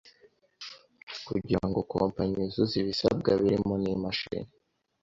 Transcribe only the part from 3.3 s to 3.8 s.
birimo